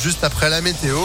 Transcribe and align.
juste 0.00 0.24
après 0.24 0.48
la 0.48 0.62
météo. 0.62 0.96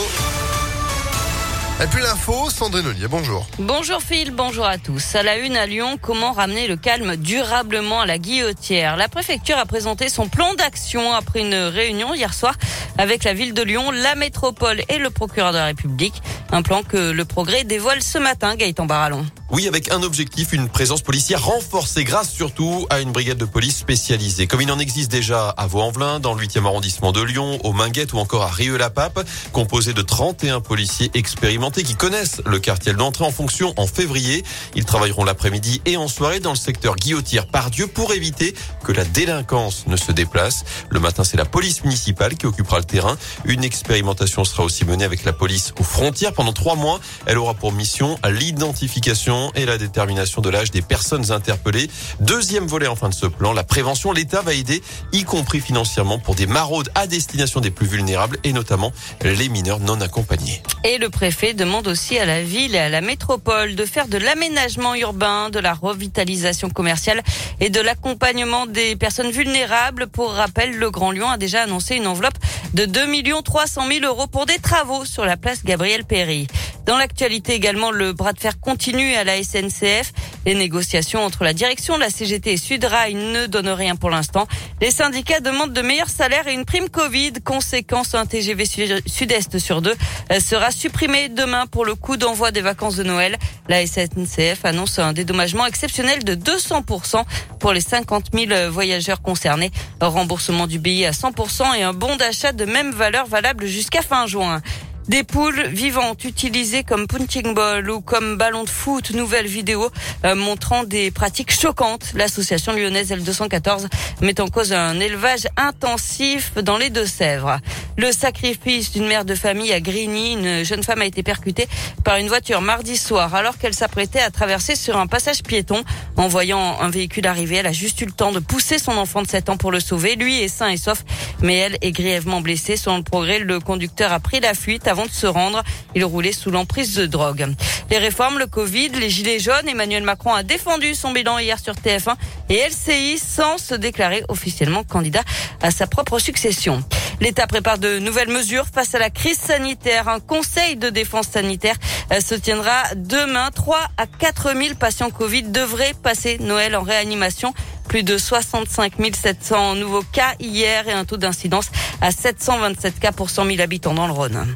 Et 1.83 1.87
puis 1.87 2.01
l'info, 2.01 2.49
Sandrine 2.49 2.87
Ollier, 2.87 3.09
bonjour. 3.09 3.45
Bonjour 3.59 4.01
Phil, 4.01 4.31
bonjour 4.31 4.65
à 4.65 4.77
tous. 4.77 5.15
À 5.15 5.23
la 5.23 5.37
une 5.37 5.57
à 5.57 5.65
Lyon, 5.65 5.97
comment 6.01 6.31
ramener 6.31 6.69
le 6.69 6.77
calme 6.77 7.17
durablement 7.17 7.99
à 7.99 8.05
la 8.05 8.17
guillotière? 8.17 8.95
La 8.95 9.09
préfecture 9.09 9.57
a 9.57 9.65
présenté 9.65 10.07
son 10.07 10.29
plan 10.29 10.53
d'action 10.53 11.11
après 11.11 11.41
une 11.41 11.55
réunion 11.55 12.13
hier 12.13 12.33
soir 12.33 12.55
avec 12.97 13.25
la 13.25 13.33
ville 13.33 13.53
de 13.53 13.61
Lyon, 13.61 13.91
la 13.91 14.15
métropole 14.15 14.81
et 14.87 14.97
le 14.97 15.09
procureur 15.09 15.51
de 15.51 15.57
la 15.57 15.65
République. 15.65 16.21
Un 16.53 16.61
plan 16.61 16.81
que 16.81 17.11
le 17.11 17.25
progrès 17.25 17.65
dévoile 17.65 18.01
ce 18.01 18.17
matin, 18.17 18.55
Gaëtan 18.55 18.85
Barallon. 18.85 19.25
Oui, 19.51 19.67
avec 19.67 19.91
un 19.91 20.01
objectif, 20.01 20.53
une 20.53 20.69
présence 20.69 21.03
policière 21.03 21.45
renforcée 21.45 22.03
grâce 22.03 22.31
surtout 22.31 22.87
à 22.89 22.99
une 22.99 23.11
brigade 23.11 23.37
de 23.37 23.45
police 23.45 23.77
spécialisée. 23.77 24.47
Comme 24.47 24.61
il 24.61 24.71
en 24.71 24.79
existe 24.79 25.11
déjà 25.11 25.49
à 25.49 25.67
Vaux-en-Velin, 25.67 26.19
dans 26.19 26.33
le 26.33 26.43
8e 26.43 26.65
arrondissement 26.65 27.11
de 27.11 27.21
Lyon, 27.21 27.59
au 27.63 27.71
Minguette 27.71 28.13
ou 28.13 28.17
encore 28.17 28.41
à 28.41 28.47
Rieux-la-Pape, 28.47 29.23
composé 29.51 29.93
de 29.93 30.01
31 30.01 30.61
policiers 30.61 31.11
expérimentés 31.13 31.83
qui 31.83 31.93
connaissent 31.93 32.41
le 32.43 32.57
quartier 32.57 32.93
d'entrée 32.93 33.23
en 33.23 33.31
fonction 33.31 33.71
en 33.77 33.85
février. 33.85 34.43
Ils 34.73 34.83
travailleront 34.83 35.23
l'après-midi 35.23 35.79
et 35.85 35.95
en 35.95 36.07
soirée 36.07 36.39
dans 36.39 36.51
le 36.51 36.57
secteur 36.57 36.95
Guillotière 36.95 37.45
par 37.45 37.69
Dieu 37.69 37.85
pour 37.85 38.13
éviter 38.13 38.55
que 38.83 38.91
la 38.91 39.05
délinquance 39.05 39.85
ne 39.85 39.95
se 39.95 40.11
déplace. 40.11 40.65
Le 40.89 40.99
matin, 40.99 41.23
c'est 41.23 41.37
la 41.37 41.45
police 41.45 41.83
municipale 41.83 42.35
qui 42.35 42.47
occupera 42.47 42.79
le 42.79 42.85
terrain. 42.85 43.15
Une 43.45 43.63
expérimentation 43.63 44.43
sera 44.43 44.63
aussi 44.63 44.85
menée 44.85 45.05
avec 45.05 45.23
la 45.23 45.33
police 45.33 45.71
aux 45.79 45.83
frontières 45.83 46.33
pendant 46.33 46.53
trois 46.53 46.75
mois. 46.75 46.99
Elle 47.27 47.37
aura 47.37 47.53
pour 47.53 47.71
mission 47.71 48.17
l'identification 48.27 49.34
et 49.55 49.65
la 49.65 49.77
détermination 49.77 50.41
de 50.41 50.49
l'âge 50.49 50.71
des 50.71 50.81
personnes 50.81 51.31
interpellées. 51.31 51.89
Deuxième 52.19 52.67
volet 52.67 52.87
en 52.87 52.95
fin 52.95 53.09
de 53.09 53.13
ce 53.13 53.25
plan, 53.25 53.53
la 53.53 53.63
prévention. 53.63 54.11
L'État 54.11 54.41
va 54.41 54.53
aider, 54.53 54.81
y 55.11 55.23
compris 55.23 55.59
financièrement, 55.59 56.19
pour 56.19 56.35
des 56.35 56.47
maraudes 56.47 56.89
à 56.95 57.07
destination 57.07 57.61
des 57.61 57.71
plus 57.71 57.87
vulnérables 57.87 58.37
et 58.43 58.53
notamment 58.53 58.91
les 59.23 59.49
mineurs 59.49 59.79
non 59.79 59.99
accompagnés. 60.01 60.61
Et 60.83 60.97
le 60.97 61.09
préfet 61.09 61.53
demande 61.53 61.87
aussi 61.87 62.17
à 62.17 62.25
la 62.25 62.43
ville 62.43 62.75
et 62.75 62.79
à 62.79 62.89
la 62.89 63.01
métropole 63.01 63.75
de 63.75 63.85
faire 63.85 64.07
de 64.07 64.17
l'aménagement 64.17 64.95
urbain, 64.95 65.49
de 65.49 65.59
la 65.59 65.73
revitalisation 65.73 66.69
commerciale 66.69 67.21
et 67.59 67.69
de 67.69 67.81
l'accompagnement 67.81 68.65
des 68.65 68.95
personnes 68.95 69.31
vulnérables. 69.31 70.07
Pour 70.07 70.31
rappel, 70.31 70.75
le 70.75 70.91
Grand 70.91 71.11
Lyon 71.11 71.29
a 71.29 71.37
déjà 71.37 71.63
annoncé 71.63 71.95
une 71.95 72.07
enveloppe 72.07 72.37
de 72.73 72.85
2 72.85 73.05
300 73.43 73.87
000 73.87 74.05
euros 74.05 74.27
pour 74.27 74.45
des 74.45 74.59
travaux 74.59 75.05
sur 75.05 75.25
la 75.25 75.37
place 75.37 75.63
Gabriel 75.63 76.03
Péry. 76.03 76.47
Dans 76.85 76.97
l'actualité 76.97 77.53
également, 77.53 77.89
le 77.89 78.13
bras 78.13 78.31
de 78.33 78.39
fer 78.39 78.59
continue 78.59 79.15
à 79.15 79.23
la 79.23 79.41
SNCF. 79.41 80.13
Les 80.45 80.53
négociations 80.53 81.25
entre 81.25 81.43
la 81.43 81.53
direction, 81.53 81.97
la 81.97 82.11
CGT 82.11 82.53
et 82.53 82.57
Sudrail 82.57 83.15
ne 83.15 83.47
donnent 83.47 83.69
rien 83.69 83.95
pour 83.95 84.11
l'instant. 84.11 84.47
Les 84.81 84.91
syndicats 84.91 85.39
demandent 85.39 85.73
de 85.73 85.81
meilleurs 85.81 86.09
salaires 86.09 86.47
et 86.47 86.53
une 86.53 86.63
prime 86.63 86.89
Covid. 86.89 87.33
Conséquence, 87.43 88.13
un 88.13 88.27
TGV 88.27 88.65
Sud-Est 89.07 89.57
sur 89.57 89.81
deux 89.81 89.95
euh, 90.31 90.39
sera 90.39 90.69
supprimé 90.69 91.27
demain 91.29 91.65
pour 91.65 91.85
le 91.85 91.95
coup 91.95 92.17
d'envoi 92.17 92.51
des 92.51 92.61
vacances 92.61 92.97
de 92.97 93.03
Noël. 93.03 93.37
La 93.67 93.83
SNCF 93.87 94.63
annonce 94.63 94.99
un 94.99 95.13
dédommagement 95.13 95.65
exceptionnel 95.65 96.23
de 96.23 96.35
200% 96.35 97.23
pour 97.59 97.73
les 97.73 97.81
50 97.81 98.25
000 98.31 98.69
voyageurs 98.69 99.23
concernés. 99.23 99.71
remboursement 99.99 100.67
du 100.67 100.77
billet 100.77 101.07
à 101.07 101.11
100% 101.11 101.75
et 101.79 101.81
un 101.81 101.93
bon 101.93 102.15
d'achat 102.15 102.51
de 102.51 102.65
même 102.65 102.91
valeur 102.91 103.25
valable 103.25 103.65
jusqu'à 103.65 104.03
fin 104.03 104.27
juin. 104.27 104.61
Des 105.07 105.23
poules 105.23 105.67
vivantes 105.67 106.23
utilisées 106.23 106.83
comme 106.83 107.05
punching 107.05 107.53
ball 107.53 107.87
ou 107.91 108.01
comme 108.01 108.37
ballon 108.37 108.63
de 108.63 108.69
foot. 108.69 109.11
Nouvelle 109.11 109.45
vidéo 109.45 109.91
euh, 110.25 110.33
montrant 110.33 110.83
des 110.83 111.11
pratiques 111.11 111.51
choquantes. 111.51 112.13
L'association 112.15 112.73
lyonnaise 112.73 113.11
L214 113.11 113.85
met 114.21 114.41
en 114.41 114.47
cause 114.47 114.73
un 114.73 114.99
élevage 114.99 115.47
intensif 115.57 116.53
dans 116.55 116.79
les 116.79 116.89
Deux-Sèvres. 116.89 117.59
Le 117.97 118.11
sacrifice 118.11 118.91
d'une 118.91 119.07
mère 119.07 119.23
de 119.23 119.35
famille 119.35 119.71
à 119.71 119.79
Grigny. 119.79 120.33
Une 120.33 120.65
jeune 120.65 120.83
femme 120.83 121.01
a 121.01 121.05
été 121.05 121.23
percutée 121.23 121.67
par 122.03 122.17
une 122.17 122.27
voiture 122.27 122.59
mardi 122.59 122.97
soir 122.97 123.33
alors 123.33 123.57
qu'elle 123.57 123.73
s'apprêtait 123.73 124.19
à 124.19 124.31
traverser 124.31 124.75
sur 124.75 124.97
un 124.97 125.07
passage 125.07 125.43
piéton. 125.43 125.81
En 126.17 126.27
voyant 126.27 126.77
un 126.81 126.89
véhicule 126.89 127.25
arriver, 127.25 127.55
elle 127.55 127.67
a 127.67 127.71
juste 127.71 128.01
eu 128.01 128.05
le 128.05 128.11
temps 128.11 128.33
de 128.33 128.39
pousser 128.39 128.79
son 128.79 128.97
enfant 128.97 129.21
de 129.21 129.27
7 129.27 129.49
ans 129.49 129.55
pour 129.55 129.71
le 129.71 129.79
sauver. 129.79 130.17
Lui 130.17 130.41
est 130.41 130.49
sain 130.49 130.67
et 130.67 130.77
sauf, 130.77 131.05
mais 131.41 131.55
elle 131.55 131.77
est 131.81 131.93
grièvement 131.93 132.41
blessée. 132.41 132.75
Selon 132.75 132.97
le 132.97 133.03
progrès, 133.03 133.39
le 133.39 133.61
conducteur 133.61 134.11
a 134.11 134.19
pris 134.19 134.41
la 134.41 134.53
fuite 134.53 134.89
avant 134.89 135.05
de 135.05 135.11
se 135.11 135.27
rendre. 135.27 135.63
Il 135.95 136.03
roulait 136.03 136.33
sous 136.33 136.51
l'emprise 136.51 136.95
de 136.95 137.05
drogue. 137.05 137.47
Les 137.89 137.97
réformes, 137.97 138.39
le 138.39 138.47
Covid, 138.47 138.89
les 138.89 139.09
gilets 139.09 139.39
jaunes, 139.39 139.69
Emmanuel 139.69 140.03
Macron 140.03 140.33
a 140.33 140.43
défendu 140.43 140.95
son 140.95 141.11
bilan 141.11 141.39
hier 141.39 141.59
sur 141.59 141.75
TF1 141.75 142.15
et 142.49 142.61
LCI 142.67 143.17
sans 143.17 143.57
se 143.57 143.73
déclarer 143.73 144.23
officiellement 144.27 144.83
candidat 144.83 145.23
à 145.61 145.71
sa 145.71 145.87
propre 145.87 146.19
succession. 146.19 146.83
L'État 147.21 147.47
prépare 147.47 147.77
de 147.77 147.99
nouvelles 147.99 148.29
mesures 148.29 148.65
face 148.73 148.93
à 148.95 148.99
la 148.99 149.09
crise 149.09 149.37
sanitaire. 149.37 150.07
Un 150.09 150.19
conseil 150.19 150.75
de 150.75 150.89
défense 150.89 151.27
sanitaire 151.27 151.75
euh, 152.11 152.19
se 152.19 152.35
tiendra 152.35 152.83
demain. 152.95 153.49
3 153.51 153.79
à 153.97 154.05
4 154.07 154.53
000 154.55 154.75
patients 154.75 155.09
Covid 155.09 155.43
devraient 155.43 155.93
passer 156.01 156.37
Noël 156.39 156.75
en 156.75 156.81
réanimation. 156.81 157.53
Plus 157.87 158.03
de 158.03 158.17
65 158.17 158.93
700 159.13 159.75
nouveaux 159.75 160.03
cas 160.11 160.33
hier 160.39 160.87
et 160.87 160.93
un 160.93 161.05
taux 161.05 161.17
d'incidence 161.17 161.69
à 162.01 162.11
727 162.11 162.99
cas 162.99 163.11
pour 163.11 163.29
100 163.29 163.45
000 163.45 163.61
habitants 163.61 163.93
dans 163.93 164.07
le 164.07 164.13
Rhône. 164.13 164.55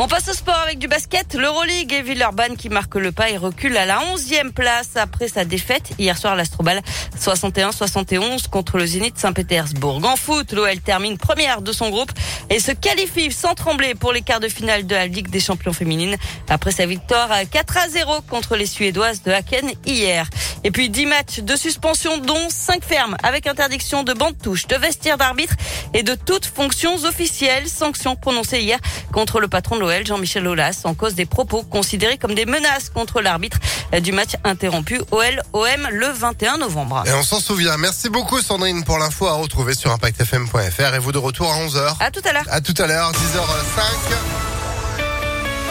On 0.00 0.06
passe 0.06 0.28
au 0.28 0.32
sport 0.32 0.60
avec 0.62 0.78
du 0.78 0.86
basket. 0.86 1.34
L'Euroleague 1.34 1.92
et 1.92 2.02
Villeurbanne 2.02 2.56
qui 2.56 2.68
marque 2.68 2.94
le 2.94 3.10
pas 3.10 3.30
et 3.30 3.36
recule 3.36 3.76
à 3.76 3.84
la 3.84 3.98
11e 3.98 4.52
place 4.52 4.90
après 4.94 5.26
sa 5.26 5.44
défaite 5.44 5.90
hier 5.98 6.16
soir 6.16 6.34
à 6.34 6.36
l'Astrobal 6.36 6.82
61-71 7.20 8.48
contre 8.48 8.78
le 8.78 8.86
Zénith 8.86 9.18
Saint-Pétersbourg. 9.18 10.00
En 10.04 10.14
foot, 10.14 10.52
l'OL 10.52 10.78
termine 10.78 11.18
première 11.18 11.62
de 11.62 11.72
son 11.72 11.90
groupe 11.90 12.12
et 12.48 12.60
se 12.60 12.70
qualifie 12.70 13.32
sans 13.32 13.56
trembler 13.56 13.96
pour 13.96 14.12
les 14.12 14.22
quarts 14.22 14.38
de 14.38 14.46
finale 14.46 14.86
de 14.86 14.94
la 14.94 15.08
Ligue 15.08 15.30
des 15.30 15.40
champions 15.40 15.72
féminines 15.72 16.14
après 16.48 16.70
sa 16.70 16.86
victoire 16.86 17.32
à 17.32 17.44
4 17.44 17.78
à 17.78 17.88
0 17.88 18.20
contre 18.30 18.54
les 18.54 18.66
Suédoises 18.66 19.24
de 19.24 19.32
Haken 19.32 19.72
hier. 19.84 20.30
Et 20.62 20.70
puis 20.70 20.90
10 20.90 21.06
matchs 21.06 21.40
de 21.40 21.56
suspension 21.56 22.18
dont 22.18 22.48
5 22.48 22.84
fermes 22.84 23.16
avec 23.24 23.48
interdiction 23.48 24.04
de 24.04 24.12
bande 24.12 24.38
touche, 24.40 24.68
de 24.68 24.76
vestiaire 24.76 25.16
d'arbitre 25.16 25.54
et 25.92 26.04
de 26.04 26.14
toutes 26.14 26.46
fonctions 26.46 26.94
officielles. 27.04 27.68
Sanctions 27.68 28.14
prononcées 28.14 28.60
hier 28.60 28.78
contre 29.12 29.40
le 29.40 29.48
patron 29.48 29.76
de 29.76 29.87
l'OL, 29.88 30.06
Jean-Michel 30.06 30.46
Aulas, 30.46 30.82
en 30.84 30.94
cause 30.94 31.14
des 31.14 31.26
propos 31.26 31.62
considérés 31.62 32.18
comme 32.18 32.34
des 32.34 32.46
menaces 32.46 32.90
contre 32.90 33.20
l'arbitre 33.20 33.58
du 34.02 34.12
match 34.12 34.32
interrompu 34.44 35.00
OL-OM 35.10 35.88
le 35.90 36.06
21 36.08 36.58
novembre. 36.58 37.04
Et 37.06 37.12
on 37.12 37.22
s'en 37.22 37.40
souvient. 37.40 37.76
Merci 37.76 38.08
beaucoup 38.08 38.40
Sandrine 38.40 38.84
pour 38.84 38.98
l'info 38.98 39.26
à 39.26 39.34
retrouver 39.34 39.74
sur 39.74 39.90
impactfm.fr 39.90 40.94
et 40.94 40.98
vous 40.98 41.12
de 41.12 41.18
retour 41.18 41.50
à 41.52 41.56
11h. 41.56 41.96
À 42.00 42.10
tout 42.10 42.22
à 42.24 42.32
l'heure. 42.32 42.44
À 42.48 42.60
tout 42.60 42.74
à 42.78 42.86
l'heure, 42.86 43.12
10h05. 43.12 44.47